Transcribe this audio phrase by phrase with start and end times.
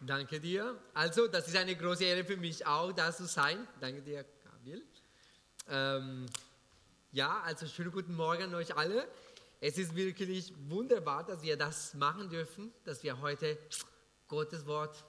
[0.00, 0.78] Danke dir.
[0.94, 3.66] Also, das ist eine große Ehre für mich auch, da zu sein.
[3.80, 4.82] Danke dir, Gabriel.
[5.68, 6.26] Ähm,
[7.10, 9.08] ja, also schönen guten Morgen euch alle.
[9.60, 13.58] Es ist wirklich wunderbar, dass wir das machen dürfen, dass wir heute
[14.28, 15.04] Gottes Wort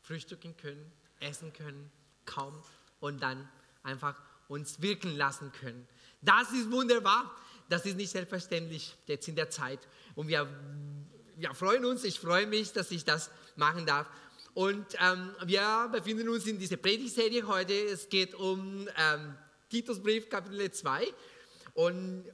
[0.00, 1.92] frühstücken können, essen können,
[2.24, 2.54] kaum
[3.00, 3.46] und dann
[3.82, 4.16] einfach
[4.48, 5.86] uns wirken lassen können.
[6.22, 7.30] Das ist wunderbar.
[7.68, 9.80] Das ist nicht selbstverständlich jetzt in der Zeit.
[10.14, 10.48] Und wir,
[11.36, 14.06] wir freuen uns, ich freue mich, dass ich das machen darf.
[14.54, 17.72] Und ähm, wir befinden uns in dieser Predigtserie heute.
[17.72, 19.34] Es geht um ähm,
[19.68, 21.06] Titusbrief, Kapitel 2.
[21.74, 22.24] Und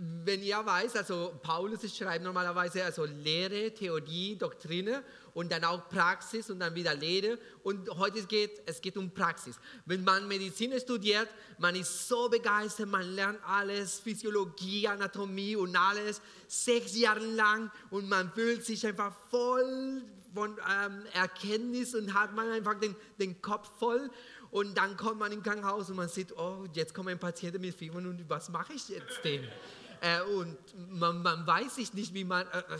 [0.00, 5.02] wenn ihr weiß, also Paulus schreibt normalerweise also Lehre, Theorie, Doktrine
[5.34, 7.38] und dann auch Praxis und dann wieder Lehre.
[7.64, 9.56] Und heute geht es geht um Praxis.
[9.86, 16.20] Wenn man Medizin studiert, man ist so begeistert, man lernt alles, Physiologie, Anatomie und alles,
[16.46, 20.02] sechs Jahre lang und man fühlt sich einfach voll
[20.38, 24.08] von ähm, Erkenntnis und hat man einfach den, den Kopf voll.
[24.52, 27.74] Und dann kommt man im Krankenhaus und man sieht, oh, jetzt kommt ein Patient mit
[27.74, 29.46] Fieber und was mache ich jetzt denn?
[30.00, 30.56] Äh, und
[30.92, 32.78] man, man, weiß sich nicht, wie, man, äh, äh,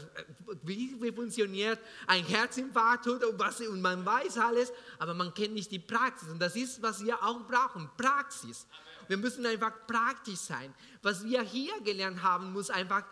[0.63, 5.73] wie, wie, funktioniert ein Herzinfarkt und, was, und man weiß alles, aber man kennt nicht
[5.73, 6.29] die Praxis.
[6.29, 8.69] Und das ist, was wir auch brauchen, Praxis.
[9.09, 10.73] Wir müssen einfach praktisch sein.
[11.03, 13.05] Was wir hier gelernt haben, muss einfach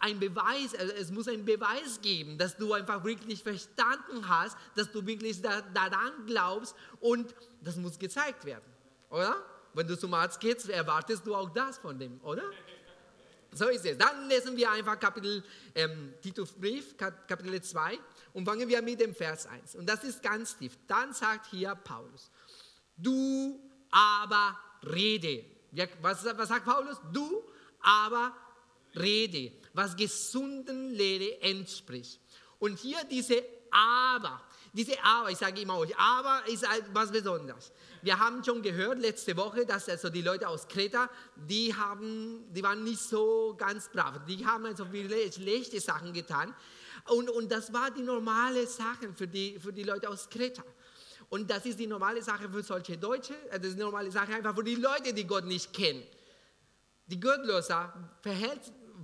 [0.00, 5.06] ein Beweis, es muss einen Beweis geben, dass du einfach wirklich verstanden hast, dass du
[5.06, 8.64] wirklich daran glaubst und das muss gezeigt werden,
[9.10, 9.36] oder?
[9.72, 12.42] Wenn du zum Arzt gehst, erwartest du auch das von dem, oder?
[13.52, 13.98] So ist es.
[13.98, 15.42] Dann lesen wir einfach Kapitel,
[15.74, 17.98] ähm, Titusbrief, Kapitel 2
[18.32, 19.74] und fangen wir mit dem Vers 1.
[19.74, 20.78] Und das ist ganz tief.
[20.86, 22.30] Dann sagt hier Paulus,
[22.96, 25.44] du aber rede.
[26.00, 27.00] Was, was sagt Paulus?
[27.12, 27.42] Du
[27.80, 28.34] aber
[28.94, 32.20] rede, was gesunden Lehre entspricht.
[32.58, 37.72] Und hier diese aber, diese aber, ich sage immer euch, aber ist was Besonderes.
[38.02, 42.62] Wir haben schon gehört letzte Woche, dass also die Leute aus Kreta, die, haben, die
[42.62, 44.24] waren nicht so ganz brav.
[44.26, 46.54] Die haben also viele schlechte Sachen getan.
[47.08, 50.64] Und, und das war die normale Sache für die, für die Leute aus Kreta.
[51.28, 53.34] Und das ist die normale Sache für solche Deutsche.
[53.50, 56.02] Das ist die normale Sache einfach für die Leute, die Gott nicht kennen.
[57.06, 57.92] Die Gottloser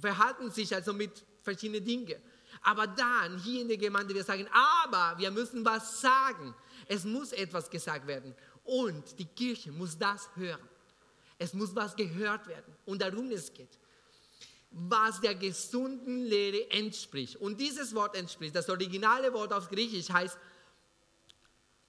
[0.01, 2.21] verhalten sich also mit verschiedenen Dingen.
[2.63, 6.55] Aber dann hier in der Gemeinde, wir sagen, aber wir müssen was sagen.
[6.87, 8.35] Es muss etwas gesagt werden.
[8.65, 10.69] Und die Kirche muss das hören.
[11.39, 12.75] Es muss was gehört werden.
[12.85, 13.79] Und darum es geht.
[14.71, 17.37] Was der gesunden Lehre entspricht.
[17.37, 20.37] Und dieses Wort entspricht, das originale Wort auf Griechisch heißt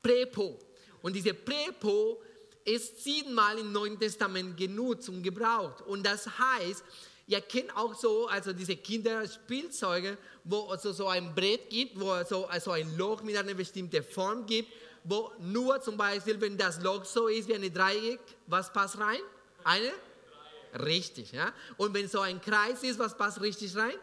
[0.01, 0.59] Prepo.
[1.01, 2.21] Und diese Prepo
[2.63, 5.81] ist siebenmal im Neuen Testament genutzt und gebraucht.
[5.81, 6.83] Und das heißt,
[7.27, 12.29] ihr kennt auch so, also diese Kinderspielzeuge, wo es so ein Brett gibt, wo es
[12.29, 14.71] so also ein Loch mit einer bestimmten Form gibt
[15.09, 19.21] wo nur zum Beispiel, wenn das Loch so ist wie eine Dreieck, was passt rein?
[19.63, 19.93] Eine?
[20.83, 21.53] Richtig, ja.
[21.77, 23.95] Und wenn so ein Kreis ist, was passt richtig rein?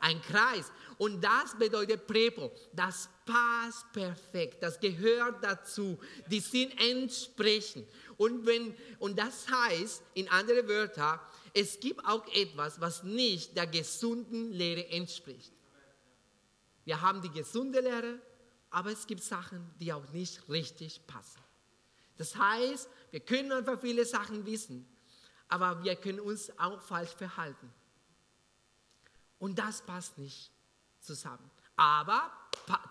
[0.00, 0.72] Ein Kreis.
[0.96, 2.50] Und das bedeutet Prepo.
[2.72, 4.62] Das passt perfekt.
[4.62, 5.98] Das gehört dazu.
[6.26, 7.86] Die sind entsprechend.
[8.16, 11.20] Und, wenn, und das heißt, in anderen Wörtern,
[11.54, 15.52] es gibt auch etwas, was nicht der gesunden Lehre entspricht.
[16.84, 18.20] Wir haben die gesunde Lehre
[18.70, 21.40] aber es gibt Sachen, die auch nicht richtig passen.
[22.16, 24.86] Das heißt, wir können einfach viele Sachen wissen,
[25.48, 27.72] aber wir können uns auch falsch verhalten.
[29.38, 30.50] Und das passt nicht
[31.00, 31.50] zusammen.
[31.76, 32.30] Aber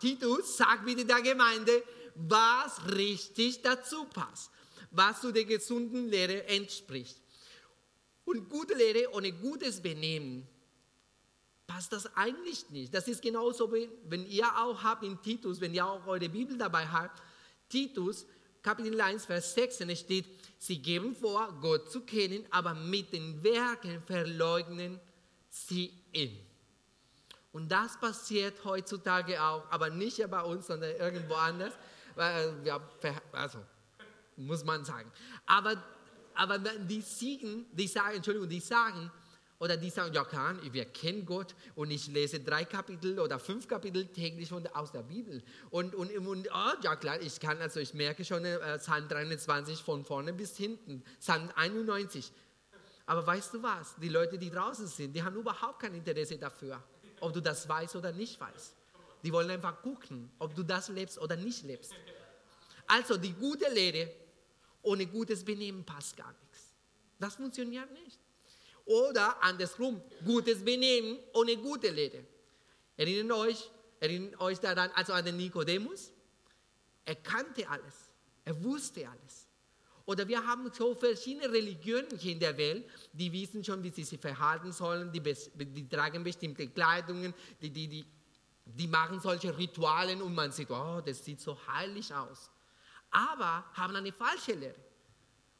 [0.01, 1.83] Titus sagt bitte der Gemeinde,
[2.15, 4.51] was richtig dazu passt,
[4.91, 7.21] was zu der gesunden Lehre entspricht.
[8.29, 10.47] Und gute Lehre ohne gutes Benehmen
[11.65, 12.93] passt das eigentlich nicht.
[12.93, 16.85] Das ist genauso, wenn ihr auch habt in Titus, wenn ihr auch eure Bibel dabei
[16.87, 17.23] habt,
[17.69, 18.27] Titus,
[18.61, 20.25] Kapitel 1, Vers 6, es steht,
[20.59, 24.99] sie geben vor, Gott zu kennen, aber mit den Werken verleugnen
[25.49, 26.37] sie ihn.
[27.51, 31.73] Und das passiert heutzutage auch, aber nicht bei uns, sondern irgendwo anders.
[32.63, 32.79] Ja,
[33.31, 33.57] also,
[34.35, 35.11] muss man sagen.
[35.47, 35.83] Aber,
[36.39, 39.11] aber die Siegen, die sagen, Entschuldigung, die sagen,
[39.59, 43.67] oder die sagen, ja klar, wir kennen Gott und ich lese drei Kapitel oder fünf
[43.67, 45.43] Kapitel täglich von, aus der Bibel.
[45.69, 49.83] Und, und, und oh, ja klar, ich kann, also ich merke schon äh, Psalm 23
[49.83, 52.31] von vorne bis hinten, Psalm 91.
[53.05, 53.95] Aber weißt du was?
[54.01, 56.81] Die Leute, die draußen sind, die haben überhaupt kein Interesse dafür,
[57.19, 58.75] ob du das weißt oder nicht weißt.
[59.23, 61.93] Die wollen einfach gucken, ob du das lebst oder nicht lebst.
[62.87, 64.09] Also die gute Lehre
[64.89, 66.73] ohne gutes Benehmen passt gar nichts.
[67.19, 68.19] Das funktioniert nicht.
[68.85, 72.25] Oder andersrum, gutes Benehmen ohne gute Lehre.
[72.97, 73.69] Erinnert euch,
[73.99, 76.11] erinnert euch daran, also an den Nikodemus?
[77.05, 77.95] Er kannte alles.
[78.45, 79.47] Er wusste alles.
[80.05, 84.03] Oder wir haben so verschiedene Religionen hier in der Welt, die wissen schon, wie sie
[84.03, 87.31] sich verhalten sollen, die, die tragen bestimmte Kleidungen,
[87.61, 88.05] die, die, die,
[88.65, 92.49] die machen solche Ritualen und man sieht, oh, das sieht so heilig aus.
[93.11, 94.75] Aber haben eine falsche Lehre.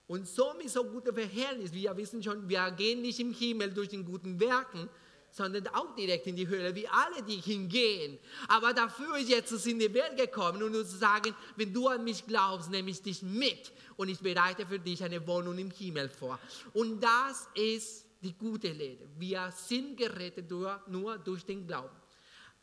[0.08, 3.90] Und so mit so gutem Verhältnis, wir wissen schon, wir gehen nicht im Himmel durch
[3.90, 4.90] den guten Werken,
[5.32, 8.18] sondern auch direkt in die Hölle, wie alle, die hingehen.
[8.48, 12.04] Aber dafür ist Jesus in die Welt gekommen, um uns zu sagen, wenn du an
[12.04, 16.10] mich glaubst, nehme ich dich mit und ich bereite für dich eine Wohnung im Himmel
[16.10, 16.40] vor.
[16.74, 19.08] Und das ist die gute Lehre.
[19.18, 20.50] Wir sind gerettet
[20.88, 21.99] nur durch den Glauben.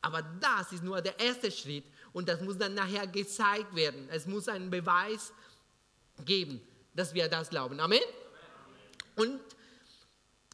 [0.07, 1.83] Aber das ist nur der erste Schritt
[2.13, 4.09] und das muss dann nachher gezeigt werden.
[4.09, 5.33] Es muss einen Beweis
[6.25, 6.61] geben,
[6.95, 7.81] dass wir das glauben.
[7.81, 7.99] Amen?
[9.17, 9.41] Und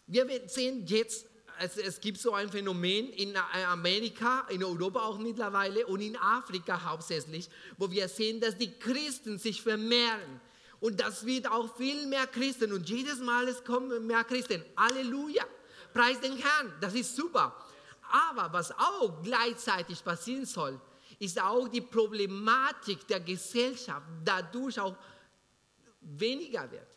[0.07, 1.27] wir sehen jetzt
[1.59, 6.83] es, es gibt so ein Phänomen in Amerika, in Europa auch mittlerweile und in Afrika
[6.83, 10.41] hauptsächlich, wo wir sehen, dass die Christen sich vermehren.
[10.81, 12.73] Und das wird auch viel mehr Christen.
[12.73, 14.65] Und jedes Mal es kommen mehr Christen.
[14.79, 15.45] Halleluja.
[15.93, 16.73] Preis den Herrn.
[16.81, 17.55] Das ist super.
[18.13, 20.79] Aber was auch gleichzeitig passieren soll,
[21.19, 24.95] ist auch die Problematik der Gesellschaft dadurch auch
[26.01, 26.89] weniger wird.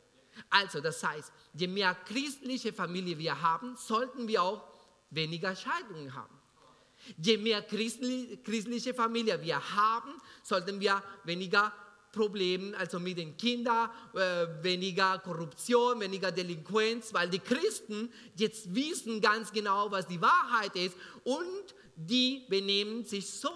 [0.49, 4.61] Also das heißt, je mehr christliche Familie wir haben, sollten wir auch
[5.09, 6.35] weniger Scheidungen haben.
[7.17, 11.71] Je mehr christliche Familie wir haben, sollten wir weniger
[12.15, 19.19] Probleme, also mit den Kindern, äh, weniger Korruption, weniger Delinquenz, weil die Christen jetzt wissen
[19.19, 23.51] ganz genau, was die Wahrheit ist und die benehmen sich so.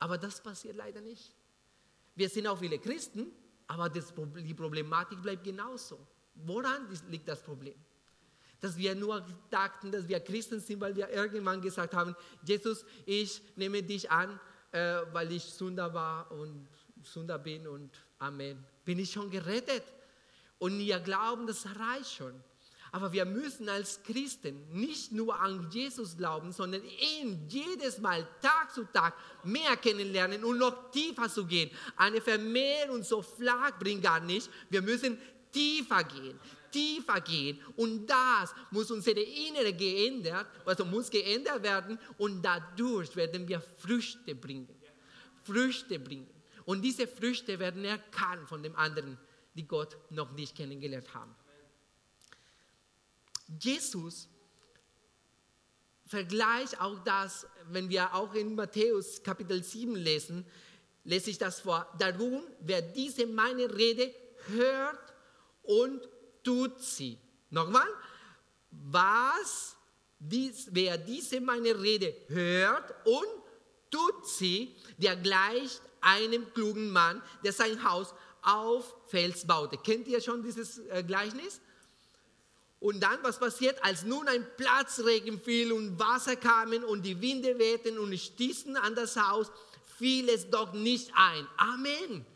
[0.00, 1.32] Aber das passiert leider nicht.
[2.14, 3.32] Wir sind auch viele Christen,
[3.66, 5.98] aber das, die Problematik bleibt genauso.
[6.34, 7.74] Woran liegt das Problem?
[8.60, 13.40] Dass wir nur dachten, dass wir Christen sind, weil wir irgendwann gesagt haben, Jesus, ich
[13.56, 14.40] nehme dich an,
[14.74, 16.66] äh, weil ich Sünder war und
[17.04, 18.64] Sünder bin und Amen.
[18.84, 19.84] Bin ich schon gerettet?
[20.58, 22.34] Und wir glauben, das reicht schon.
[22.90, 26.82] Aber wir müssen als Christen nicht nur an Jesus glauben, sondern
[27.20, 31.70] ihn jedes Mal, Tag zu Tag, mehr kennenlernen und noch tiefer zu gehen.
[31.96, 34.50] Eine Vermehrung so flach bringt gar nicht.
[34.70, 35.18] Wir müssen
[35.52, 36.38] tiefer gehen,
[36.74, 37.60] tiefer gehen.
[37.76, 44.34] Und das muss unsere Innere geändert, also muss geändert werden und dadurch werden wir Früchte
[44.34, 44.68] bringen.
[45.44, 46.28] Früchte bringen.
[46.64, 49.18] Und diese Früchte werden erkannt von dem anderen,
[49.54, 51.34] die Gott noch nicht kennengelernt haben.
[53.60, 54.28] Jesus
[56.06, 60.46] vergleicht auch das, wenn wir auch in Matthäus Kapitel 7 lesen,
[61.04, 61.86] lese ich das vor.
[61.98, 64.14] Darum, wer diese meine Rede
[64.48, 65.12] hört
[65.62, 66.08] und
[66.44, 67.18] tut sie.
[67.50, 67.88] Nochmal,
[68.70, 69.76] was,
[70.18, 73.26] dies, wer diese meine Rede hört und
[73.90, 79.78] tut sie, der gleicht einem klugen Mann, der sein Haus auf Fels baute.
[79.78, 81.60] Kennt ihr schon dieses äh, Gleichnis?
[82.80, 87.58] Und dann, was passiert, als nun ein Platzregen fiel und Wasser kamen und die Winde
[87.58, 89.50] wehten und stießen an das Haus,
[89.96, 91.46] fiel es doch nicht ein.
[91.56, 92.26] Amen.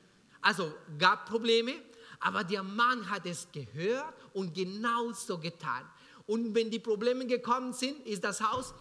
[0.41, 1.75] Also gab Probleme,
[2.21, 5.85] aber der Mann hat es gehört und genauso getan.
[6.27, 8.75] Und wenn die Probleme gekommen sind, ist das Haus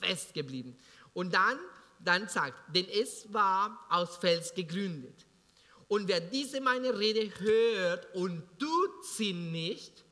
[0.00, 0.76] festgeblieben.
[1.12, 1.58] Und dann,
[1.98, 5.26] dann sagt, denn es war aus Fels gegründet.
[5.88, 10.04] Und wer diese meine Rede hört und tut sie nicht,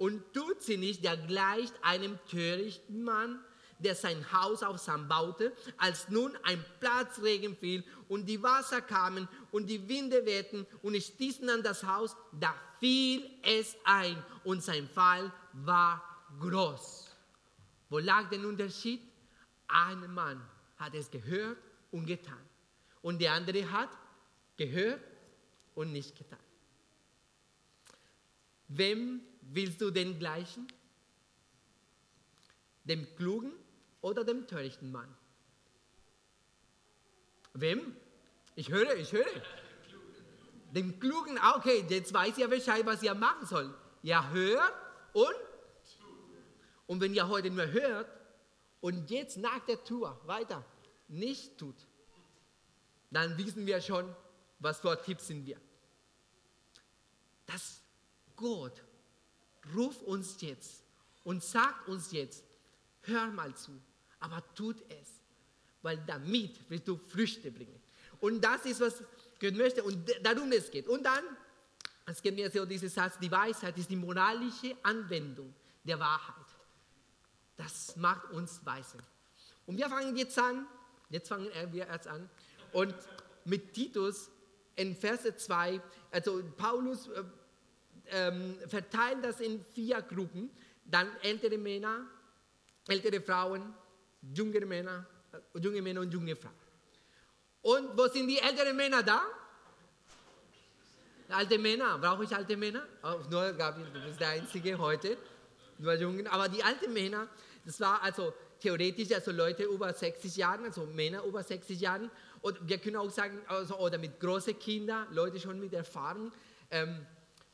[0.00, 3.38] und tut sie nicht, der gleicht einem törichten Mann,
[3.80, 9.28] der sein Haus auf Sand baute, als nun ein Platzregen fiel und die Wasser kamen
[9.52, 14.88] und die Winde wehten und stießen an das Haus, da fiel es ein und sein
[14.88, 16.02] Fall war
[16.40, 17.10] groß.
[17.88, 19.00] Wo lag der Unterschied?
[19.68, 20.40] Ein Mann
[20.78, 21.58] hat es gehört
[21.90, 22.44] und getan
[23.02, 23.90] und der andere hat
[24.56, 25.00] gehört
[25.74, 26.38] und nicht getan.
[28.68, 30.68] Wem willst du den gleichen?
[32.84, 33.52] Dem klugen
[34.00, 35.12] oder dem törichten Mann?
[37.54, 37.96] Wem?
[38.54, 39.42] Ich höre, ich höre.
[40.72, 43.74] Dem klugen, okay, jetzt weiß ihr Bescheid, was ihr machen sollt.
[44.02, 44.72] Ihr hört
[45.12, 45.34] und?
[46.86, 48.08] Und wenn ihr heute nur hört
[48.80, 50.64] und jetzt nach der Tour weiter
[51.08, 51.76] nicht tut,
[53.10, 54.14] dann wissen wir schon,
[54.58, 55.60] was für Tipps sind wir.
[57.46, 57.80] Das
[58.36, 58.82] Gott
[59.74, 60.82] ruft uns jetzt
[61.24, 62.44] und sagt uns jetzt,
[63.02, 63.72] hör mal zu,
[64.20, 65.20] aber tut es,
[65.82, 67.80] weil damit wirst du Früchte bringen.
[68.20, 69.02] Und das ist, was
[69.40, 70.86] Gott möchte und darum es geht.
[70.88, 71.24] Und dann,
[72.06, 76.34] es gibt mir so dieser Satz, die Weisheit ist die moralische Anwendung der Wahrheit.
[77.56, 78.98] Das macht uns weise.
[79.66, 80.66] Und wir fangen jetzt an,
[81.08, 82.28] jetzt fangen wir jetzt an
[82.72, 82.94] und
[83.44, 84.30] mit Titus
[84.76, 87.22] in Verse 2, also Paulus äh,
[88.06, 90.50] ähm, verteilt das in vier Gruppen,
[90.84, 92.06] dann ältere Männer,
[92.88, 93.74] ältere Frauen,
[94.34, 96.54] junge Männer, äh, junge Männer und junge Frauen.
[97.62, 99.22] Und wo sind die älteren Männer da?
[101.28, 102.82] Alte Männer, brauche ich alte Männer?
[103.02, 105.16] Oh, nur Gabriel, du bist der Einzige heute,
[105.78, 106.26] nur Jungen.
[106.26, 107.28] Aber die alten Männer,
[107.64, 112.10] das war also theoretisch, also Leute über 60 Jahren, also Männer über 60 Jahren.
[112.40, 116.32] Und wir können auch sagen, also, oder mit großen Kindern, Leute schon mit Erfahrung.
[116.70, 117.06] Ähm,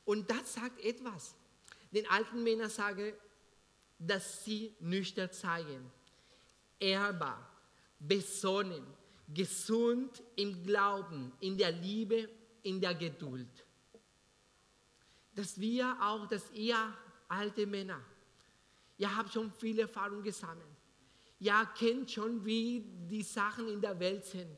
[0.04, 1.34] und das sagt etwas.
[1.92, 3.14] Den alten Männern sage,
[3.98, 5.90] dass sie nüchtern zeigen,
[6.78, 7.50] ehrbar,
[7.98, 8.86] besonnen,
[9.28, 12.28] gesund im Glauben, in der Liebe,
[12.62, 13.64] in der Geduld.
[15.35, 16.76] Dass wir auch, dass ihr
[17.28, 18.00] alte Männer,
[18.97, 20.66] ihr habt schon viele Erfahrungen gesammelt.
[21.38, 22.80] Ihr kennt schon, wie
[23.11, 24.56] die Sachen in der Welt sind.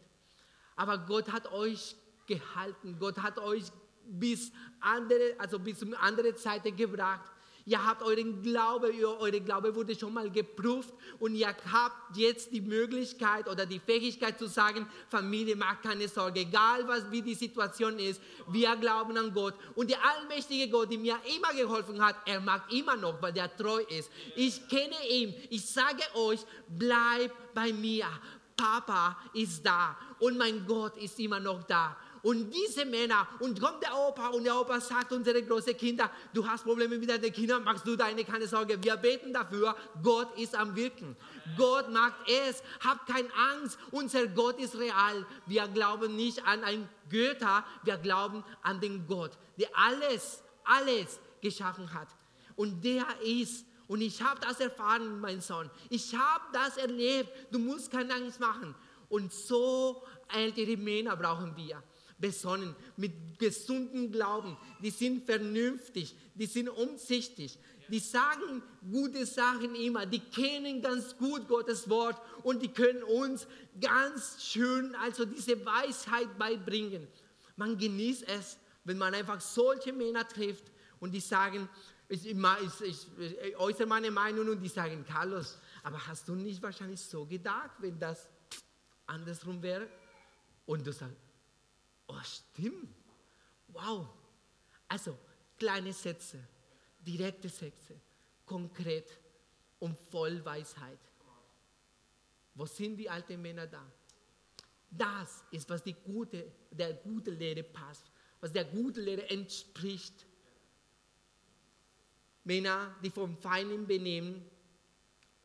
[0.76, 1.96] Aber Gott hat euch
[2.26, 2.96] gehalten.
[3.00, 3.64] Gott hat euch
[4.04, 7.30] bis andere, also bis zum andere Seite gebracht.
[7.68, 12.62] Ihr habt euren Glaube, eure Glaube wurde schon mal geprüft und ihr habt jetzt die
[12.62, 17.98] Möglichkeit oder die Fähigkeit zu sagen, Familie, macht keine Sorge, egal was, wie die Situation
[17.98, 19.52] ist, wir glauben an Gott.
[19.74, 23.54] Und der allmächtige Gott, der mir immer geholfen hat, er mag immer noch, weil der
[23.54, 24.10] treu ist.
[24.34, 25.34] Ich kenne ihn.
[25.50, 28.06] Ich sage euch, bleib bei mir.
[28.56, 31.96] Papa ist da und mein Gott ist immer noch da.
[32.28, 36.46] Und diese Männer, und kommt der Opa und der Opa sagt unsere großen Kinder, du
[36.46, 38.76] hast Probleme mit deinen Kindern, machst du deine keine Sorge.
[38.84, 41.16] Wir beten dafür, Gott ist am Wirken.
[41.56, 45.24] Gott macht es, habt keine Angst, unser Gott ist real.
[45.46, 51.94] Wir glauben nicht an einen Götter, wir glauben an den Gott, der alles, alles geschaffen
[51.94, 52.08] hat.
[52.56, 55.70] Und der ist und ich habe das erfahren, mein Sohn.
[55.88, 57.30] Ich habe das erlebt.
[57.50, 58.74] Du musst keine Angst machen.
[59.08, 61.82] Und so ältere Männer brauchen wir
[62.18, 64.56] besonnen, mit gesundem Glauben.
[64.82, 67.58] Die sind vernünftig, die sind umsichtig,
[67.88, 73.46] die sagen gute Sachen immer, die kennen ganz gut Gottes Wort und die können uns
[73.80, 77.06] ganz schön also diese Weisheit beibringen.
[77.56, 80.64] Man genießt es, wenn man einfach solche Männer trifft
[81.00, 81.68] und die sagen,
[82.08, 82.36] ich, ich,
[82.82, 87.26] ich, ich äußere meine Meinung und die sagen, Carlos, aber hast du nicht wahrscheinlich so
[87.26, 88.28] gedacht, wenn das
[89.06, 89.88] andersrum wäre?
[90.66, 91.16] Und du sagst,
[92.08, 92.88] Oh, stimmt.
[93.68, 94.08] Wow.
[94.88, 95.16] Also,
[95.58, 96.38] kleine Sätze,
[97.00, 98.00] direkte Sätze,
[98.46, 99.18] konkret
[99.78, 100.98] und voll Weisheit.
[102.54, 103.84] Wo sind die alten Männer da?
[104.90, 108.10] Das ist, was die gute, der gute Lehre passt,
[108.40, 110.26] was der gute Lehre entspricht.
[112.42, 114.42] Männer, die vom feinen Benehmen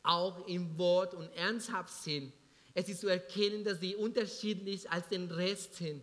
[0.02, 2.32] auch im Wort und ernsthaft sind.
[2.72, 6.02] Es ist zu erkennen, dass sie unterschiedlich als den Rest sind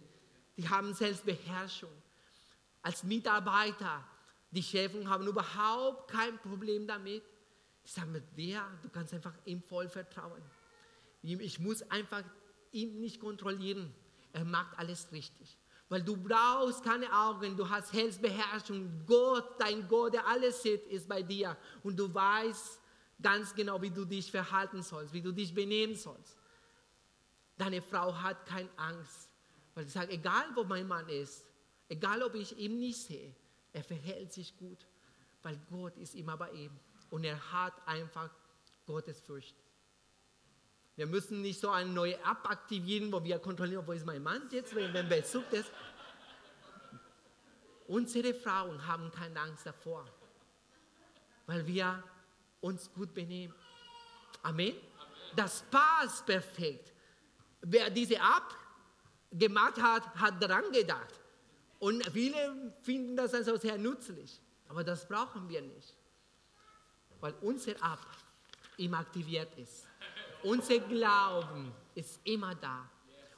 [0.58, 1.92] die haben Selbstbeherrschung.
[2.82, 4.04] Als Mitarbeiter,
[4.52, 7.24] die Chefs haben überhaupt kein Problem damit.
[7.86, 10.42] Die sagen mir, wer, du kannst einfach ihm voll vertrauen.
[11.22, 12.24] Ich muss einfach
[12.72, 13.94] ihn nicht kontrollieren.
[14.34, 15.58] Er macht alles richtig.
[15.90, 19.06] Weil du brauchst keine Augen, du hast Selbstbeherrschung.
[19.06, 21.58] Gott, dein Gott, der alles sieht, ist bei dir.
[21.84, 22.80] Und du weißt
[23.22, 26.38] ganz genau, wie du dich verhalten sollst, wie du dich benehmen sollst.
[27.58, 29.31] Deine Frau hat keine Angst.
[29.74, 31.46] Weil ich sage, egal wo mein Mann ist,
[31.88, 33.34] egal ob ich ihn nicht sehe,
[33.74, 34.86] er verhält sich gut,
[35.44, 36.72] weil Gott ist immer bei ihm
[37.10, 38.30] und er hat einfach
[38.86, 39.56] Gottes Furcht.
[40.96, 44.48] Wir müssen nicht so eine neue App aktivieren, wo wir kontrollieren, wo ist mein Mann
[44.52, 45.72] jetzt, wenn er besucht ist.
[47.88, 50.06] Unsere Frauen haben keine Angst davor,
[51.46, 52.04] weil wir
[52.60, 53.54] uns gut benehmen.
[54.44, 54.76] Amen.
[55.36, 56.94] Das passt perfekt.
[57.62, 58.56] Wer diese App
[59.32, 61.20] gemacht hat, hat daran gedacht.
[61.80, 64.40] Und viele finden das also sehr nützlich.
[64.68, 65.96] Aber das brauchen wir nicht.
[67.20, 68.06] Weil unser Ab
[68.78, 69.88] immer aktiviert ist.
[70.44, 72.90] Unser Glauben ist immer da.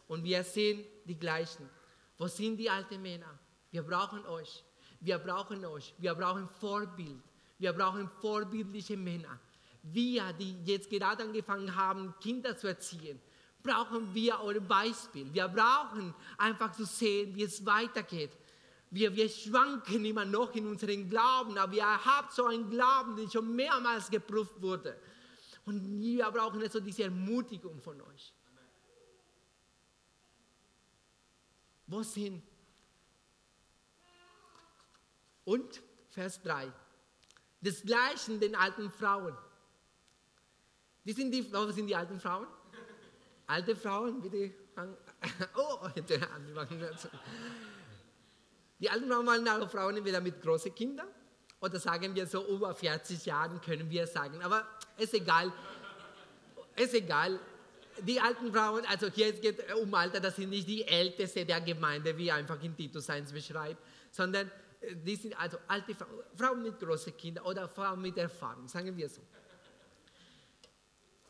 [0.08, 1.70] Und wir sehen die gleichen.
[2.18, 3.40] Wo sind die alten Männer?
[3.72, 4.64] Wir brauchen euch.
[5.00, 5.94] Wir brauchen euch.
[5.98, 7.22] Wir brauchen Vorbild.
[7.58, 9.40] Wir brauchen vorbildliche Männer.
[9.82, 13.20] Wir, die jetzt gerade angefangen haben, Kinder zu erziehen,
[13.64, 15.34] brauchen wir euer Beispiel.
[15.34, 18.32] Wir brauchen einfach zu sehen, wie es weitergeht.
[18.92, 23.28] Wir, wir schwanken immer noch in unserem Glauben, aber ihr habt so einen Glauben, der
[23.30, 25.00] schon mehrmals geprüft wurde.
[25.66, 28.34] Und wir brauchen also diese Ermutigung von euch.
[31.88, 32.44] Wo sind?
[35.46, 36.72] Und Vers 3.
[37.62, 39.36] Desgleichen den alten Frauen.
[41.06, 42.48] Die sind die, wo sind die alten Frauen?
[43.48, 44.52] Alte Frauen, bitte.
[45.56, 45.88] Oh,
[48.80, 51.08] die alten Frauen waren auch Frauen entweder mit großen Kindern
[51.62, 54.42] oder sagen wir so über 40 Jahren können wir sagen.
[54.44, 54.66] Aber
[54.98, 55.54] ist egal.
[56.76, 57.40] Ist egal.
[58.02, 61.62] Die alten Frauen, also hier geht es um Alter, das sind nicht die Älteste der
[61.62, 63.78] Gemeinde, wie einfach in Titus 1 beschreibt,
[64.12, 68.68] sondern äh, die sind also alte Frauen, Frauen mit großen Kindern oder Frauen mit Erfahrung,
[68.68, 69.22] sagen wir so.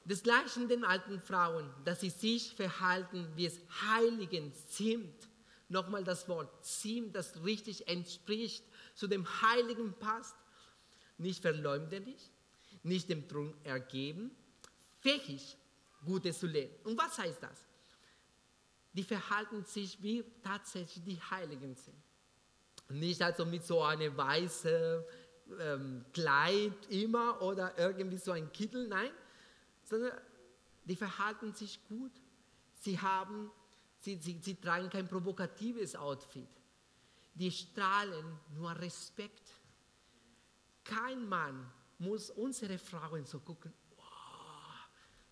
[0.05, 5.29] Das Gleiche den alten Frauen, dass sie sich verhalten, wie es Heiligen ziemt.
[5.69, 10.35] Nochmal das Wort ziemt, das richtig entspricht, zu dem Heiligen passt.
[11.17, 12.31] Nicht verleumderlich,
[12.83, 14.31] nicht dem Trunk ergeben,
[14.99, 15.57] fähig,
[16.05, 16.75] Gutes zu lernen.
[16.83, 17.63] Und was heißt das?
[18.91, 21.95] Die verhalten sich wie tatsächlich die Heiligen sind.
[22.89, 25.03] Nicht also mit so einem weißen
[25.59, 29.11] ähm, Kleid immer oder irgendwie so ein Kittel, nein,
[29.93, 30.19] sondern
[30.85, 32.11] die verhalten sich gut.
[32.79, 33.51] Sie, haben,
[33.99, 36.49] sie, sie, sie tragen kein provokatives Outfit.
[37.35, 39.51] Die strahlen nur Respekt.
[40.83, 44.01] Kein Mann muss unsere Frauen so gucken, oh,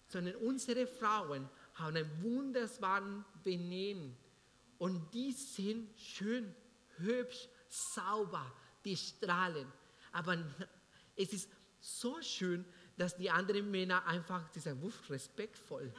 [0.07, 4.15] sondern unsere Frauen haben ein wunderbares Benehmen.
[4.77, 6.55] Und die sind schön,
[6.97, 8.53] hübsch, sauber,
[8.85, 9.71] die strahlen.
[10.11, 10.37] Aber
[11.15, 11.49] es ist
[11.79, 12.63] so schön,
[12.97, 15.91] dass die anderen Männer einfach, die wuff, respektvoll.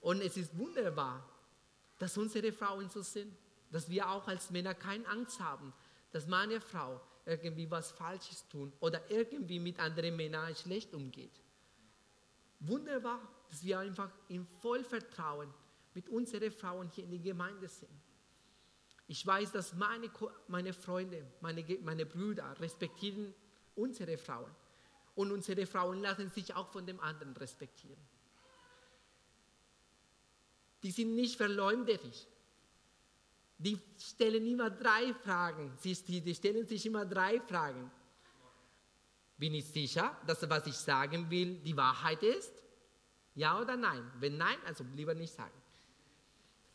[0.00, 1.28] Und es ist wunderbar,
[1.98, 3.32] dass unsere Frauen so sind,
[3.70, 5.72] dass wir auch als Männer keine Angst haben,
[6.12, 11.40] dass meine Frau irgendwie was Falsches tun oder irgendwie mit anderen Männern schlecht umgeht.
[12.60, 15.52] Wunderbar, dass wir einfach in voll Vertrauen
[15.94, 17.90] mit unseren Frauen hier in der Gemeinde sind.
[19.06, 20.10] Ich weiß, dass meine,
[20.48, 23.34] meine Freunde, meine, meine Brüder respektieren
[23.80, 24.50] unsere Frauen.
[25.14, 28.00] Und unsere Frauen lassen sich auch von dem anderen respektieren.
[30.82, 32.26] Die sind nicht verleumderisch.
[33.58, 35.76] Die stellen immer drei Fragen.
[35.78, 35.94] Sie,
[36.34, 37.90] stellen sich immer drei Fragen.
[39.36, 42.52] Bin ich sicher, dass was ich sagen will, die Wahrheit ist?
[43.34, 44.10] Ja oder nein?
[44.18, 45.60] Wenn nein, also lieber nicht sagen.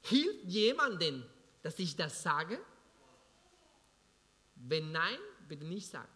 [0.01, 1.25] Hilft jemandem,
[1.63, 2.60] dass ich das sage?
[4.56, 6.14] Wenn nein, bitte nicht sagen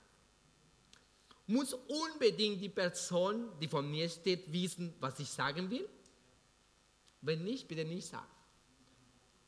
[1.50, 5.90] muss unbedingt die Person, die vor mir steht, wissen, was ich sagen will?
[7.22, 8.32] Wenn nicht, bitte nicht sagen.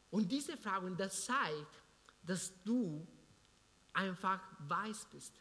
[0.10, 1.84] Und diese Fragen, das zeigt,
[2.24, 3.06] dass du
[3.94, 5.34] einfach weiß bist.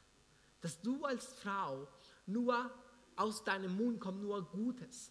[0.61, 1.89] Dass du als Frau
[2.27, 2.71] nur
[3.17, 5.11] aus deinem Mund kommt nur Gutes.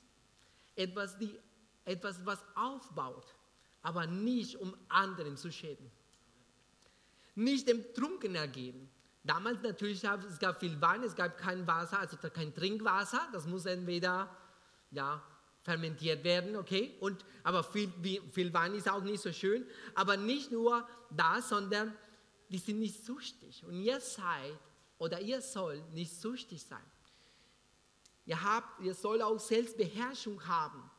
[0.75, 1.35] Etwas, die,
[1.83, 3.35] etwas, was aufbaut,
[3.81, 5.89] aber nicht um anderen zu schäden.
[7.33, 8.89] Nicht dem Trunken ergeben,
[9.23, 13.27] Damals natürlich gab es gab viel Wein, es gab kein Wasser, also kein Trinkwasser.
[13.33, 14.35] Das muss entweder
[14.91, 15.21] ja,
[15.63, 16.95] fermentiert werden, okay?
[16.99, 17.91] Und, aber viel,
[18.31, 19.65] viel Wein ist auch nicht so schön.
[19.93, 21.93] Aber nicht nur das, sondern
[22.49, 23.63] die sind nicht süchtig.
[23.65, 24.57] Und ihr seid
[24.97, 26.83] oder ihr sollt nicht süchtig sein.
[28.25, 30.89] Ihr, habt, ihr sollt auch Selbstbeherrschung haben.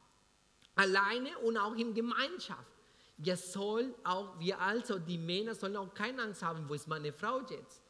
[0.74, 2.72] Alleine und auch in Gemeinschaft.
[3.18, 7.12] Ihr sollt auch, wir also, die Männer sollen auch keine Angst haben, wo ist meine
[7.12, 7.82] Frau jetzt?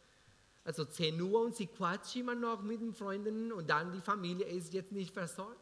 [0.64, 4.46] Also 10 Uhr und sie quatschen immer noch mit den Freunden und dann die Familie
[4.46, 5.60] ist jetzt nicht versorgt.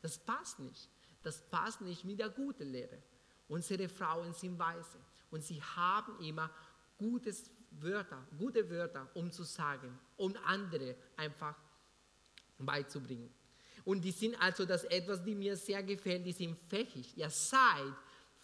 [0.00, 0.88] Das passt nicht.
[1.22, 3.02] Das passt nicht mit der guten Lehre.
[3.48, 4.98] Unsere Frauen sind weise
[5.30, 6.50] und sie haben immer
[6.96, 11.56] gutes Wörter, gute Wörter, um zu sagen, um andere einfach
[12.58, 13.32] beizubringen.
[13.84, 17.16] Und die sind also das etwas, die mir sehr gefällt, die sind fähig.
[17.16, 17.92] Ihr seid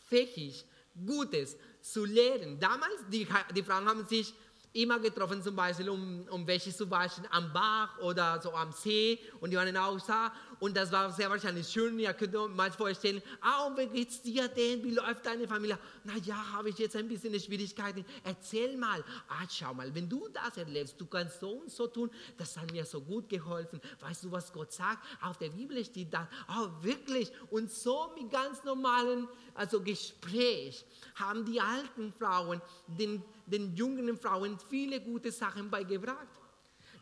[0.08, 0.66] fähig,
[1.06, 2.58] Gutes zu lehren.
[2.58, 4.34] Damals, die, die Frauen haben sich
[4.72, 9.18] immer getroffen, zum Beispiel, um, um Wäsche zu waschen am Bach oder so am See.
[9.40, 11.98] Und die waren auch da und das war sehr wahrscheinlich schön.
[11.98, 14.84] Ihr könnt euch mal vorstellen, ah, wie geht's dir denn?
[14.84, 15.78] Wie läuft deine Familie?
[16.04, 18.04] Na ja, habe ich jetzt ein bisschen Schwierigkeiten.
[18.22, 19.02] Erzähl mal.
[19.28, 22.70] Ah, schau mal, wenn du das erlebst, du kannst so und so tun, das hat
[22.72, 23.80] mir so gut geholfen.
[24.00, 25.04] Weißt du, was Gott sagt?
[25.22, 26.26] Auf der Bibel steht das.
[26.48, 27.32] Oh, wirklich.
[27.50, 34.58] Und so mit ganz normalen also Gespräch haben die alten Frauen den, den jungen Frauen
[34.68, 36.39] viele gute Sachen beigebracht.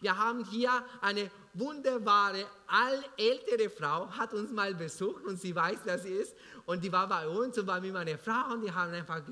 [0.00, 2.46] Wir haben hier eine wunderbare,
[3.16, 6.34] ältere Frau, hat uns mal besucht und sie weiß, wer sie ist.
[6.66, 9.22] Und die war bei uns und war mit meiner Frau und die haben einfach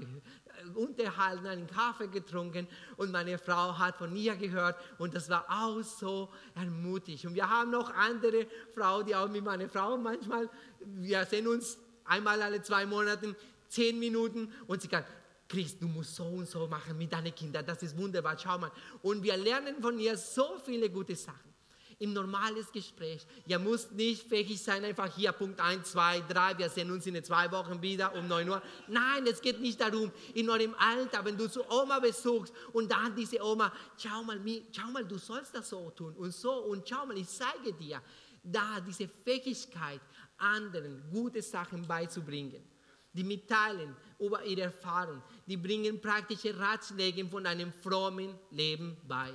[0.75, 5.83] unterhalten, einen Kaffee getrunken und meine Frau hat von ihr gehört und das war auch
[5.83, 7.27] so ermutigend.
[7.27, 10.49] Und wir haben noch andere Frauen, die auch mit meiner Frau manchmal,
[10.81, 13.37] wir sehen uns einmal alle zwei Monate,
[13.69, 15.05] zehn Minuten und sie kann,
[15.49, 18.73] Chris, du musst so und so machen mit deinen Kindern, das ist wunderbar, schau mal.
[19.03, 21.57] Und wir lernen von ihr so viele gute Sachen.
[21.99, 23.27] im normales Gespräch.
[23.47, 27.23] Ihr müsst nicht fähig sein, einfach hier Punkt 1, 2, 3, wir sehen uns in
[27.25, 28.63] zwei Wochen wieder um 9 Uhr.
[28.89, 33.15] Nein, es geht nicht darum, in eurem Alter, wenn du zu Oma besuchst und dann
[33.15, 34.39] diese Oma, schau mal,
[34.73, 38.03] schau mal, du sollst das so tun und so und schau mal, ich zeige dir,
[38.43, 40.01] da diese Fähigkeit,
[40.39, 42.63] anderen gute Sachen beizubringen.
[43.11, 49.33] Die mitteilen über ihre Erfahrung, die bringen praktische Ratschläge von einem frommen Leben bei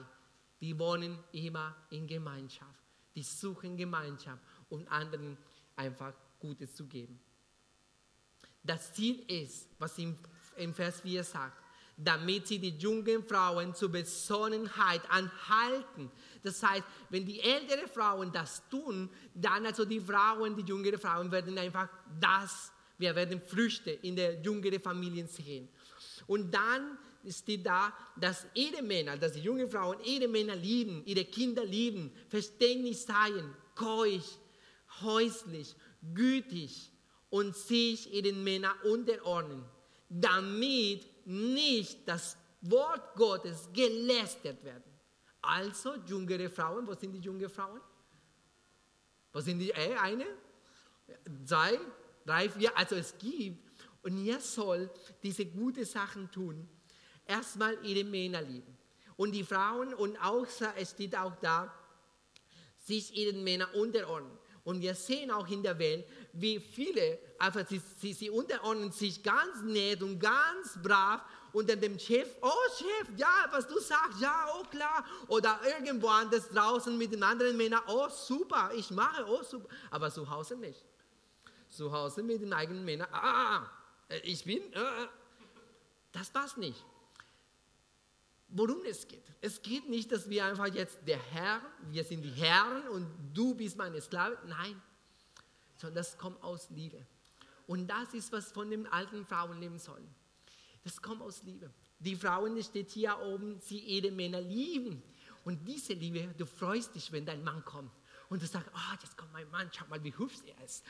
[0.62, 2.80] die wohnen immer in Gemeinschaft.
[3.16, 5.38] Die suchen Gemeinschaft, um anderen
[5.76, 7.20] einfach Gutes zu geben.
[8.64, 10.16] Das Ziel ist, was im,
[10.58, 11.58] im Vers 4 sagt,
[11.98, 16.12] damit sie die jungen Frauen zur Besonnenheit anhalten.
[16.42, 21.32] Das heißt, wenn die älteren Frauen das tun, dann also die Frauen, die jüngeren Frauen
[21.32, 25.68] werden einfach das, wir werden Früchte in der jüngeren Familien sehen.
[26.28, 31.26] Und dann steht da, dass ihre Männer, dass die jungen Frauen ihre Männer lieben, ihre
[31.26, 34.38] Kinder lieben, verständlich seien, keusch,
[35.02, 35.76] häuslich,
[36.14, 36.92] gütig
[37.30, 39.64] und sich ihren Männern unterordnen,
[40.10, 44.84] damit nicht das Wort Gottes gelästert werden.
[45.42, 47.82] Also jüngere Frauen, wo sind die jungen Frauen?
[49.34, 49.72] Wo sind die?
[49.72, 50.26] Äh, eine?
[51.46, 51.80] Zwei?
[52.26, 52.50] Drei?
[52.50, 52.78] Vier?
[52.78, 53.71] Also es gibt.
[54.04, 54.90] Und ihr soll
[55.22, 56.68] diese guten Sachen tun
[57.32, 58.78] erstmal ihre Männer lieben.
[59.16, 61.74] Und die Frauen, und auch, es steht auch da,
[62.78, 64.38] sich ihren Männern unterordnen.
[64.64, 69.24] Und wir sehen auch in der Welt, wie viele, einfach sie, sie, sie unterordnen sich
[69.24, 72.28] ganz nett und ganz brav unter dem Chef.
[72.42, 75.04] Oh Chef, ja, was du sagst, ja, oh klar.
[75.28, 79.68] Oder irgendwo anders draußen mit den anderen Männern, oh super, ich mache, oh super.
[79.90, 80.84] Aber zu Hause nicht.
[81.70, 83.68] Zu Hause mit den eigenen Männern, ah,
[84.24, 85.10] ich bin, ah,
[86.12, 86.84] das passt nicht
[88.52, 89.24] worum es geht.
[89.40, 93.56] Es geht nicht, dass wir einfach jetzt der Herr, wir sind die Herren und du
[93.56, 94.38] bist meine Sklave.
[94.48, 94.82] Nein,
[95.78, 97.06] sondern das kommt aus Liebe.
[97.68, 100.08] Und das ist, was von den alten Frauen leben sollen.
[100.84, 101.72] Das kommt aus Liebe.
[102.00, 105.02] Die Frauen, steht hier oben, sie ihre Männer lieben.
[105.46, 107.92] Und diese Liebe, du freust dich, wenn dein Mann kommt.
[108.30, 110.86] Und du sagst, oh, jetzt kommt mein Mann, schau mal, wie hübsch er ist.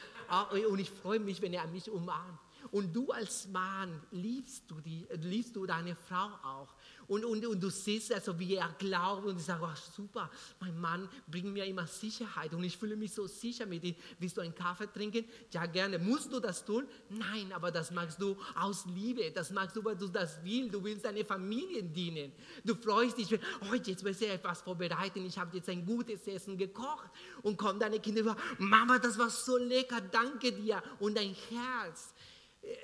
[0.70, 2.40] Und ich freue mich, wenn er mich umarmt.
[2.70, 6.70] Und du als Mann liebst du, die, liebst du deine Frau auch.
[7.08, 10.80] Und, und, und du siehst also, wie er glaubt und ich sage, oh, super, mein
[10.80, 13.96] Mann bringt mir immer Sicherheit und ich fühle mich so sicher mit ihm.
[14.20, 15.26] Willst du einen Kaffee trinken?
[15.52, 16.00] Ja, gerne.
[16.00, 16.88] Musst du das tun?
[17.10, 19.32] Nein, aber das magst du aus Liebe.
[19.32, 20.74] Das magst du, weil du das willst.
[20.74, 22.32] Du willst deine Familie dienen.
[22.64, 23.38] Du freust dich,
[23.70, 25.26] oh, jetzt will ich etwas vorbereiten.
[25.26, 27.10] Ich habe jetzt ein gutes Essen gekocht.
[27.42, 30.82] Und kommen deine Kinder über, Mama, das war so lecker, danke dir.
[31.00, 32.14] Und dein Herz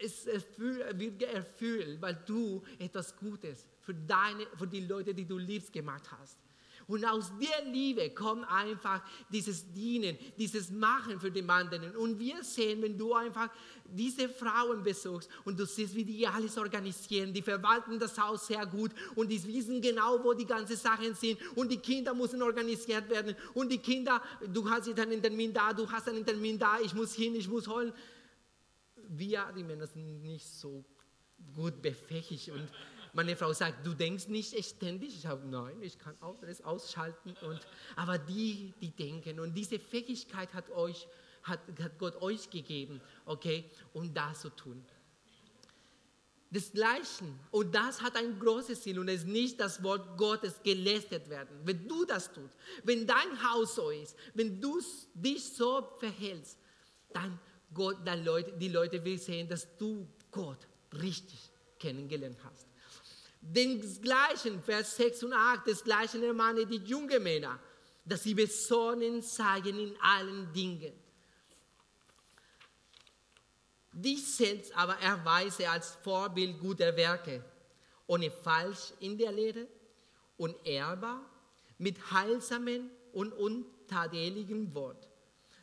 [0.01, 5.71] es wird erfüllt, weil du etwas Gutes für, deine, für die Leute, die du liebst,
[5.71, 6.37] gemacht hast.
[6.87, 11.95] Und aus der Liebe kommt einfach dieses Dienen, dieses Machen für die anderen.
[11.97, 13.49] Und wir sehen, wenn du einfach
[13.83, 18.65] diese Frauen besuchst und du siehst, wie die alles organisieren, die verwalten das Haus sehr
[18.65, 23.09] gut und die wissen genau, wo die ganzen Sachen sind und die Kinder müssen organisiert
[23.09, 26.79] werden und die Kinder, du hast jetzt einen Termin da, du hast einen Termin da,
[26.79, 27.91] ich muss hin, ich muss holen.
[29.09, 30.83] Wir, die Männer, sind nicht so
[31.55, 32.67] gut befähigt und
[33.13, 35.15] meine Frau sagt, du denkst nicht ständig.
[35.15, 37.35] Ich sage, nein, ich kann auch alles ausschalten.
[37.41, 37.59] Und,
[37.95, 39.39] aber die, die denken.
[39.39, 41.07] Und diese Fähigkeit hat, euch,
[41.41, 44.85] hat, hat Gott euch gegeben, okay, um das zu tun.
[46.49, 51.27] Desgleichen, und das hat ein großes Ziel und es ist nicht das Wort Gottes gelästert
[51.27, 51.59] werden.
[51.63, 54.79] Wenn du das tust, wenn dein Haus so ist, wenn du
[55.13, 56.57] dich so verhältst,
[57.11, 57.37] dann
[57.73, 61.39] Gott, dann Leute, die Leute will sehen, dass du Gott richtig
[61.79, 62.67] kennengelernt hast.
[63.41, 67.59] Den gleichen, Vers 6 und 8, des gleichen ermahne die jungen Männer,
[68.03, 70.93] dass sie besonnen seien in allen Dingen.
[73.91, 77.43] Dies selbst aber erweise als Vorbild guter Werke,
[78.05, 79.67] ohne Falsch in der Lehre
[80.37, 81.25] und ehrbar,
[81.77, 85.06] mit heilsamen und untadeligen Wort,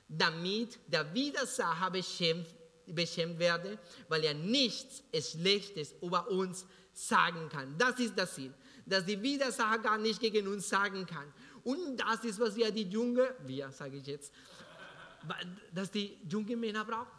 [0.09, 2.47] damit der Widersacher beschämt,
[2.87, 7.77] beschämt werde, weil er nichts Schlechtes über uns sagen kann.
[7.79, 8.53] Das ist das Ziel,
[8.87, 11.33] dass die Widersacher gar nicht gegen uns sagen kann.
[11.65, 14.33] Und das ist, was wir die jungen, wir sage ich jetzt,
[15.73, 17.19] dass die jungen Männer brauchen.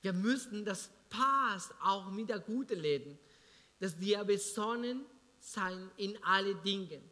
[0.00, 3.18] Wir müssen, das passt auch mit der guten Leben,
[3.78, 5.04] dass wir besonnen
[5.38, 7.02] sein in alle Dingen.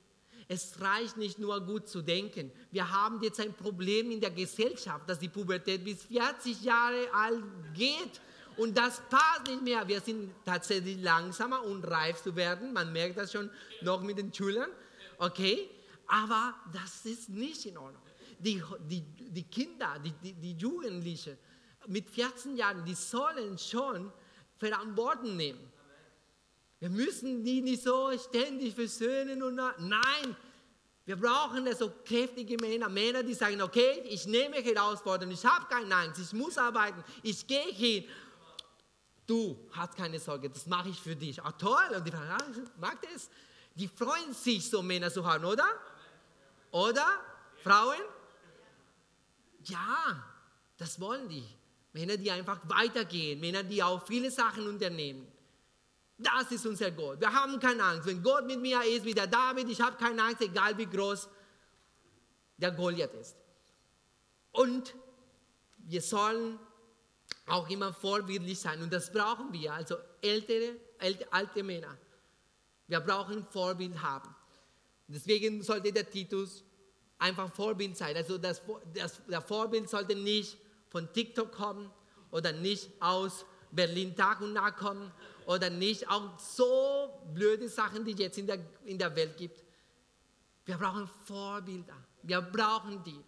[0.48, 2.52] Es reicht nicht nur gut zu denken.
[2.70, 7.42] Wir haben jetzt ein Problem in der Gesellschaft, dass die Pubertät bis 40 Jahre alt
[7.74, 8.20] geht
[8.56, 9.86] und das passt nicht mehr.
[9.88, 12.72] Wir sind tatsächlich langsamer und reif zu werden.
[12.72, 13.50] Man merkt das schon
[13.82, 14.70] noch mit den Schülern.
[15.18, 15.70] Okay?
[16.06, 18.02] Aber das ist nicht in Ordnung.
[18.38, 21.36] Die, die, die Kinder, die, die, die Jugendlichen
[21.86, 24.12] mit 14 Jahren, die sollen schon
[24.56, 25.72] Verantwortung nehmen.
[26.84, 30.36] Wir müssen die nicht so ständig versöhnen und nein,
[31.06, 35.96] wir brauchen so kräftige Männer, Männer, die sagen, okay, ich nehme Herausforderungen, ich habe keine
[35.96, 38.04] Angst, ich muss arbeiten, ich gehe hin.
[39.26, 41.42] Du hast keine Sorge, das mache ich für dich.
[41.42, 43.30] Ah, toll, und die fragen, mag das?
[43.74, 45.68] Die freuen sich, so Männer zu haben, oder?
[46.70, 47.06] Oder?
[47.62, 48.02] Frauen?
[49.62, 50.22] Ja,
[50.76, 51.48] das wollen die.
[51.94, 55.33] Männer, die einfach weitergehen, Männer, die auch viele Sachen unternehmen.
[56.16, 57.20] Das ist unser Gott.
[57.20, 58.06] Wir haben keine Angst.
[58.06, 61.28] Wenn Gott mit mir ist, wie der David, ich habe keine Angst, egal wie groß
[62.56, 63.36] der Goliath ist.
[64.52, 64.94] Und
[65.78, 66.58] wir sollen
[67.46, 68.80] auch immer vorbildlich sein.
[68.82, 69.72] Und das brauchen wir.
[69.72, 71.96] Also ältere, alte, alte Männer.
[72.86, 74.34] Wir brauchen Vorbild haben.
[75.08, 76.64] Deswegen sollte der Titus
[77.18, 78.16] einfach Vorbild sein.
[78.16, 78.62] Also das,
[78.94, 80.56] das, der Vorbild sollte nicht
[80.88, 81.90] von TikTok kommen
[82.30, 85.10] oder nicht aus Berlin Tag und Nacht kommen
[85.46, 89.62] oder nicht auch so blöde Sachen, die es jetzt in der, in der Welt gibt.
[90.64, 91.96] Wir brauchen Vorbilder.
[92.22, 93.20] Wir brauchen die.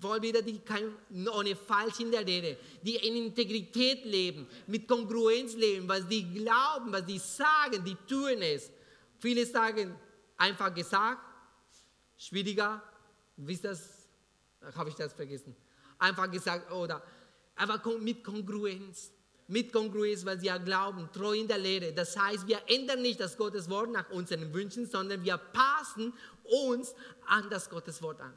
[0.00, 0.92] Vorbilder, die kein,
[1.32, 6.92] ohne Falsch in der Rede, die in Integrität leben, mit Kongruenz leben, was die glauben,
[6.92, 8.70] was die sagen, die tun es.
[9.18, 9.94] Viele sagen,
[10.36, 11.20] einfach gesagt,
[12.16, 12.82] schwieriger,
[13.36, 14.08] wisst das,
[14.74, 15.56] habe ich das vergessen.
[15.98, 17.02] Einfach gesagt, oder
[17.56, 19.10] aber mit Kongruenz
[19.48, 21.92] mit Kongruenz, weil sie ja glauben, treu in der Lehre.
[21.92, 26.94] Das heißt, wir ändern nicht das Gottes Wort nach unseren Wünschen, sondern wir passen uns
[27.26, 28.34] an das Gottes Wort an.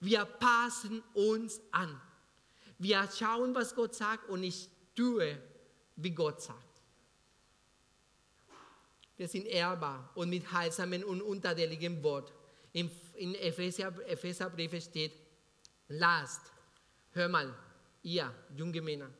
[0.00, 2.00] Wir passen uns an.
[2.78, 5.36] Wir schauen, was Gott sagt und ich tue,
[5.96, 6.68] wie Gott sagt.
[9.16, 12.32] Wir sind ehrbar und mit heilsamen und unterdeligem Wort.
[12.72, 15.12] In, in Epheser, Epheserbriefe steht,
[15.88, 16.52] lasst,
[17.10, 17.52] hör mal,
[18.04, 19.10] ihr junge Männer,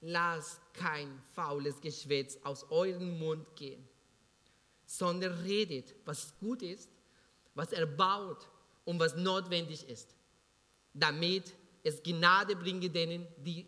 [0.00, 3.86] lasst kein faules Geschwätz aus eurem Mund gehen,
[4.86, 6.90] sondern redet, was gut ist,
[7.54, 8.48] was erbaut
[8.84, 10.14] und was notwendig ist,
[10.94, 13.66] damit es Gnade bringe denen, die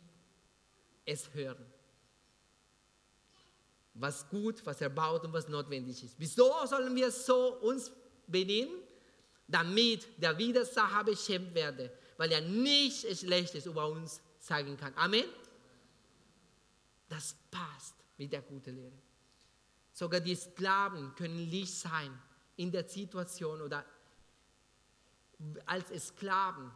[1.04, 1.64] es hören.
[3.94, 6.14] Was gut, was erbaut und was notwendig ist.
[6.18, 7.92] Wieso sollen wir so uns
[8.26, 8.72] benehmen?
[9.46, 14.94] Damit der Widersacher beschämt werde, weil er nichts Schlechtes über uns sagen kann.
[14.96, 15.24] Amen.
[17.12, 18.96] Das passt mit der guten Lehre.
[19.92, 22.10] Sogar die Sklaven können Licht sein
[22.56, 23.84] in der Situation oder
[25.66, 26.70] als Sklaven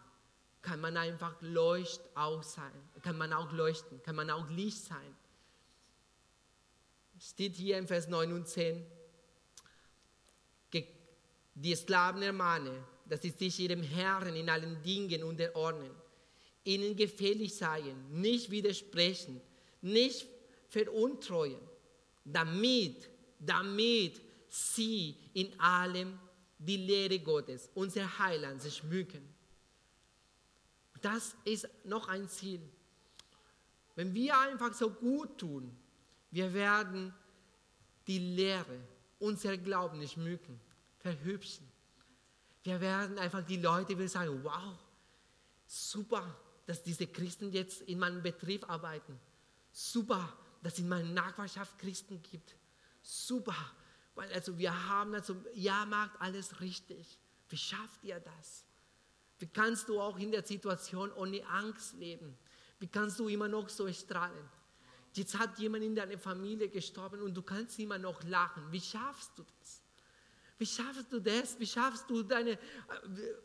[0.61, 5.17] kann man einfach leucht auch sein, kann man auch leuchten, kann man auch Licht sein.
[7.19, 8.85] Steht hier im Vers 9 und 10,
[11.55, 15.91] die Sklaven ermahne, dass sie sich ihrem Herrn in allen Dingen unterordnen,
[16.65, 19.41] ihnen gefällig seien, nicht widersprechen,
[19.81, 20.27] nicht
[20.69, 21.61] veruntreuen,
[22.25, 23.09] damit,
[23.39, 26.19] damit sie in allem
[26.59, 29.23] die Lehre Gottes, unser Heiland, sich schmücken.
[31.01, 32.61] Das ist noch ein Ziel.
[33.95, 35.75] Wenn wir einfach so gut tun,
[36.31, 37.15] wir werden
[38.07, 38.81] die Lehre,
[39.19, 40.61] unser Glauben nicht schmücken,
[40.99, 41.67] verhübschen.
[42.63, 44.75] Wir werden einfach die Leute will sagen, wow,
[45.67, 46.37] super,
[46.67, 49.19] dass diese Christen jetzt in meinem Betrieb arbeiten
[49.77, 52.57] super, dass es in meiner Nachbarschaft Christen gibt.
[53.03, 53.57] Super,
[54.15, 57.19] weil also wir haben also, ja, macht alles richtig.
[57.49, 58.65] Wie schafft ihr das?
[59.39, 62.37] Wie kannst du auch in der Situation ohne Angst leben?
[62.79, 64.49] Wie kannst du immer noch so strahlen?
[65.13, 68.71] Jetzt hat jemand in deiner Familie gestorben und du kannst immer noch lachen.
[68.73, 69.83] Wie schaffst du das?
[70.59, 71.59] Wie schaffst du das?
[71.61, 72.59] Wie schaffst du deine,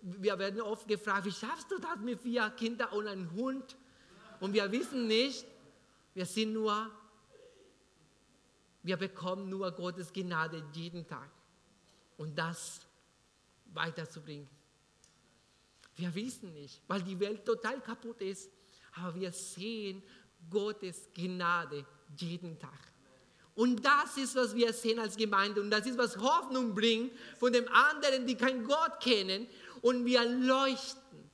[0.02, 3.76] wir werden oft gefragt, wie schaffst du das mit vier Kindern und einem Hund?
[4.40, 5.46] Und wir wissen nicht,
[6.14, 6.92] wir sind nur,
[8.84, 11.30] wir bekommen nur Gottes Gnade jeden Tag.
[12.18, 12.82] Und das
[13.74, 14.48] weiterzubringen.
[15.96, 18.50] Wir wissen nicht, weil die Welt total kaputt ist,
[18.94, 20.04] aber wir sehen
[20.50, 21.86] Gottes Gnade
[22.18, 22.92] jeden Tag.
[23.54, 25.62] Und das ist, was wir sehen als Gemeinde.
[25.62, 29.48] Und das ist, was Hoffnung bringt von den anderen, die keinen Gott kennen.
[29.82, 31.30] Und wir leuchten.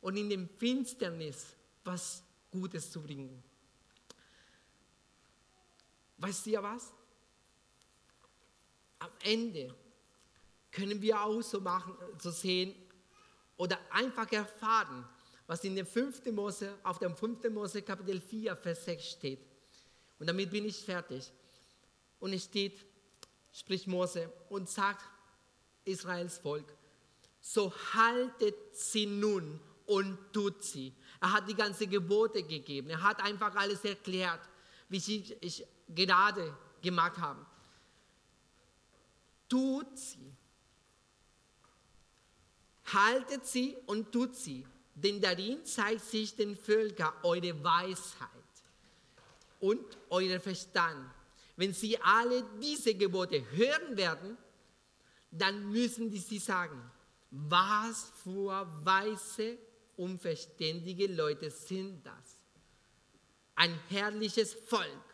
[0.00, 3.42] Und in dem Finsternis was Gutes zu bringen.
[6.22, 6.92] Weißt du ja was?
[9.00, 9.74] Am Ende
[10.70, 12.76] können wir auch so machen, so sehen
[13.56, 15.04] oder einfach erfahren,
[15.48, 16.26] was in dem 5.
[16.26, 17.50] Mose, auf dem 5.
[17.50, 19.40] Mose Kapitel 4, Vers 6 steht.
[20.20, 21.32] Und damit bin ich fertig.
[22.20, 22.86] Und es steht,
[23.52, 25.04] spricht Mose und sagt
[25.84, 26.72] Israels Volk,
[27.40, 30.94] so haltet sie nun und tut sie.
[31.20, 32.90] Er hat die ganzen Gebote gegeben.
[32.90, 34.48] Er hat einfach alles erklärt,
[34.88, 37.44] wie sie ich gerade gemacht haben.
[39.48, 40.32] Tut sie.
[42.92, 48.28] Haltet sie und tut sie, denn darin zeigt sich den Völkern eure Weisheit
[49.60, 51.10] und euer Verstand.
[51.56, 54.36] Wenn sie alle diese Gebote hören werden,
[55.30, 56.90] dann müssen die sie sagen,
[57.30, 59.58] was für weise
[59.96, 62.31] und verständige Leute sind das.
[63.62, 65.04] Ein herrliches Volk.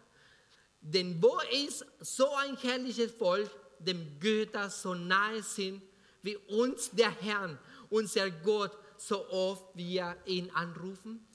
[0.81, 5.83] Denn wo ist so ein herrliches Volk, dem Götter so nahe sind,
[6.23, 7.59] wie uns der Herr,
[7.91, 11.29] unser Gott, so oft wir ihn anrufen?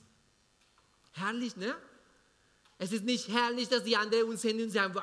[1.12, 1.76] Herrlich, ne?
[2.80, 5.00] Es ist nicht herrlich, dass die anderen uns sehen und sagen,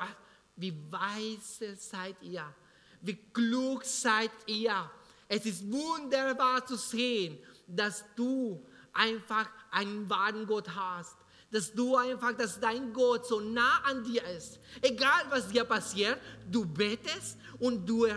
[0.57, 2.53] wie weise seid ihr,
[2.99, 4.91] wie klug seid ihr.
[5.29, 11.15] Es ist wunderbar zu sehen, dass du einfach einen wahren Gott hast.
[11.51, 14.59] Dass du einfach, dass dein Gott so nah an dir ist.
[14.81, 18.07] Egal was dir passiert, du betest und du,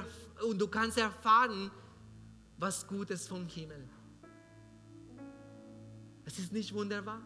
[0.49, 1.71] und du kannst erfahren,
[2.57, 3.89] was Gutes vom Himmel.
[6.25, 7.21] Es ist nicht wunderbar.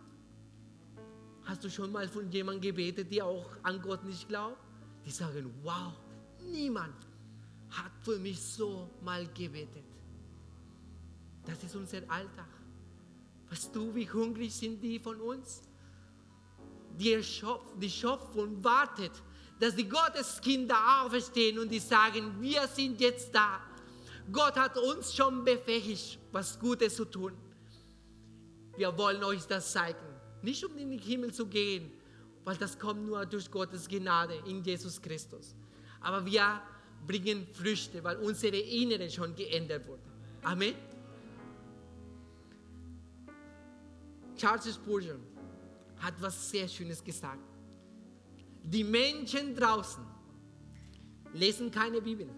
[1.45, 4.59] Hast du schon mal von jemandem gebetet, der auch an Gott nicht glaubt?
[5.05, 5.93] Die sagen, wow,
[6.51, 6.95] niemand
[7.71, 9.85] hat für mich so mal gebetet.
[11.47, 12.49] Das ist unser Alltag.
[13.49, 15.63] Weißt du, wie hungrig sind die von uns?
[16.99, 17.21] Die,
[17.81, 19.13] die Schöpfung wartet,
[19.61, 23.61] dass die Gotteskinder auferstehen und die sagen, wir sind jetzt da.
[24.31, 27.33] Gott hat uns schon befähigt, was Gutes zu tun.
[28.77, 29.99] Wir wollen euch das zeigen.
[30.43, 31.91] Nicht um in den Himmel zu gehen,
[32.45, 35.55] weil das kommt nur durch Gottes Gnade in Jesus Christus.
[36.01, 36.61] Aber wir
[37.07, 40.03] bringen Früchte, weil unsere Innere schon geändert wurde.
[40.43, 40.75] Amen.
[44.37, 45.21] Charles Spurgeon
[46.01, 47.43] hat was sehr Schönes gesagt.
[48.63, 50.05] Die Menschen draußen
[51.33, 52.29] lesen keine Bibel.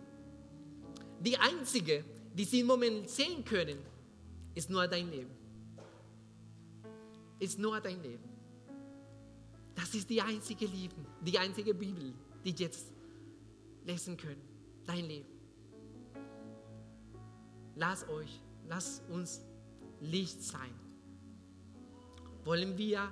[1.21, 3.79] Die einzige, die sie im Moment sehen können,
[4.55, 5.31] ist nur dein Leben.
[7.39, 8.29] Ist nur dein Leben.
[9.75, 12.13] Das ist die einzige Liebe, die einzige Bibel,
[12.45, 12.93] die jetzt
[13.85, 14.43] lesen können.
[14.87, 15.29] Dein Leben.
[17.77, 19.41] Lass euch, lass uns
[20.01, 20.75] Licht sein.
[22.45, 23.09] Wollen wir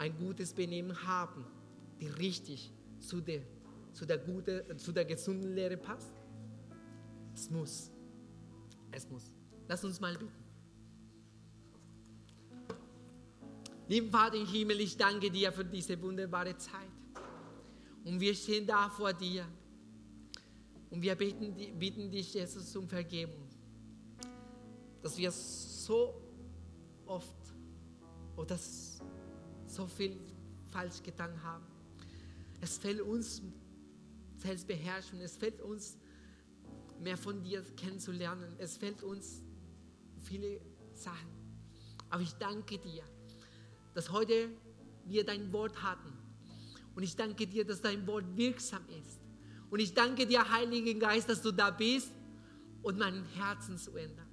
[0.00, 1.44] ein gutes Benehmen haben,
[2.00, 3.42] die richtig zu der,
[3.92, 6.14] zu der, gute, zu der gesunden Lehre passt?
[7.34, 7.90] Es muss.
[8.90, 9.34] Es muss.
[9.68, 10.32] Lass uns mal beten.
[13.88, 16.96] Lieber Vater im Himmel, ich danke dir für diese wunderbare Zeit.
[18.04, 19.46] Und wir stehen da vor dir.
[20.88, 23.46] Und wir beten, bitten dich, Jesus, um Vergebung.
[25.02, 26.14] Dass wir so
[27.04, 27.36] oft
[28.36, 28.56] oder
[29.70, 30.16] so viel
[30.72, 31.64] falsch getan haben.
[32.60, 33.42] Es fällt uns
[34.38, 35.96] Selbstbeherrschung, es fällt uns
[37.00, 39.42] mehr von dir kennenzulernen, es fällt uns
[40.22, 40.60] viele
[40.92, 41.30] Sachen.
[42.10, 43.04] Aber ich danke dir,
[43.94, 44.48] dass heute
[45.06, 46.12] wir dein Wort hatten.
[46.94, 49.20] Und ich danke dir, dass dein Wort wirksam ist.
[49.70, 52.10] Und ich danke dir, Heiliger Geist, dass du da bist
[52.82, 54.26] und mein Herzen zu ändern.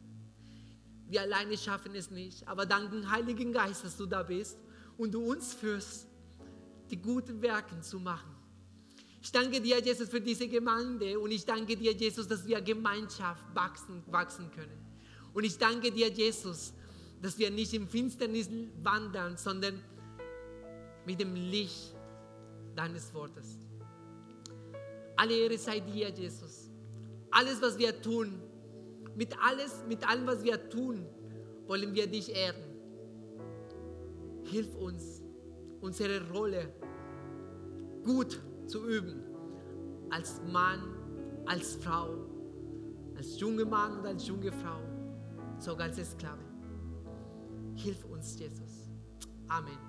[1.09, 4.57] Wir alleine schaffen es nicht, aber dank dem Heiligen Geist, dass du da bist
[4.97, 6.07] und du uns führst,
[6.89, 8.35] die guten Werke zu machen.
[9.21, 13.43] Ich danke dir, Jesus, für diese Gemeinde und ich danke dir, Jesus, dass wir Gemeinschaft
[13.53, 14.85] wachsen, wachsen können.
[15.33, 16.73] Und ich danke dir, Jesus,
[17.21, 18.49] dass wir nicht im Finsternis
[18.81, 19.81] wandern, sondern
[21.05, 21.93] mit dem Licht
[22.75, 23.57] deines Wortes.
[25.15, 26.69] Alle Ehre sei dir, Jesus.
[27.31, 28.39] Alles, was wir tun,
[29.15, 31.05] mit, alles, mit allem, was wir tun,
[31.65, 32.66] wollen wir dich ehren.
[34.49, 35.21] Hilf uns,
[35.81, 36.73] unsere Rolle
[38.03, 39.23] gut zu üben.
[40.09, 40.81] Als Mann,
[41.45, 42.09] als Frau,
[43.15, 44.79] als junger Mann und als junge Frau,
[45.59, 46.43] sogar als Sklave.
[47.75, 48.89] Hilf uns, Jesus.
[49.49, 49.86] Amen.